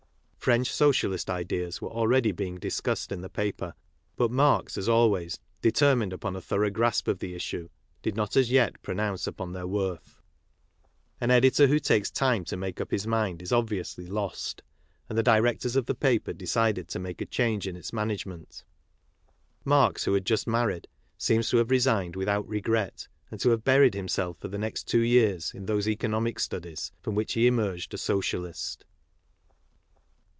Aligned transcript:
French 0.41 0.71
socialist 0.71 1.29
ideas 1.29 1.83
were 1.83 1.91
already 1.91 2.33
beinff 2.33 2.59
discussed 2.59 3.11
in 3.11 3.21
the 3.21 3.29
paper, 3.29 3.75
but 4.15 4.31
Marx, 4.31 4.75
as 4.75 4.89
always, 4.89 5.39
determined 5.61 6.11
upon 6.11 6.35
a 6.35 6.41
thorough 6.41 6.71
grasp 6.71 7.07
of 7.07 7.19
the 7.19 7.35
issue, 7.35 7.69
did 8.01 8.15
not 8.15 8.35
as 8.35 8.49
yet 8.49 8.81
pro 8.81 8.95
nounce 8.95 9.27
upon 9.27 9.53
their 9.53 9.67
worth. 9.67 10.19
An 11.21 11.29
editor 11.29 11.67
who 11.67 11.77
takes 11.77 12.09
time 12.09 12.43
to 12.45 12.55
KARL 12.55 12.59
MARX 12.59 12.59
9 12.59 12.59
make 12.59 12.81
up 12.81 12.89
his 12.89 13.05
mind 13.05 13.41
is 13.43 13.51
obviously 13.51 14.07
lost; 14.07 14.63
and 15.07 15.15
the 15.15 15.21
directors 15.21 15.75
of 15.75 15.85
the 15.85 15.93
paper 15.93 16.33
decided 16.33 16.87
to 16.87 16.97
make 16.97 17.21
a 17.21 17.27
change 17.27 17.67
in 17.67 17.75
its 17.75 17.93
management. 17.93 18.63
Marx, 19.63 20.05
who 20.05 20.13
had 20.15 20.25
just 20.25 20.47
married, 20.47 20.87
seems 21.19 21.49
to 21.51 21.57
have 21.57 21.69
resigned 21.69 22.15
without 22.15 22.47
regret, 22.47 23.07
and 23.29 23.39
to 23.41 23.51
have 23.51 23.63
buried 23.63 23.93
himself 23.93 24.39
for 24.39 24.47
the 24.47 24.57
next 24.57 24.85
two 24.87 25.01
years 25.03 25.51
in 25.53 25.67
those 25.67 25.87
economic 25.87 26.39
studies 26.39 26.91
from 26.99 27.13
which 27.13 27.33
he 27.33 27.45
emerged 27.45 27.93
a 27.93 27.97
Socialist. 27.99 28.85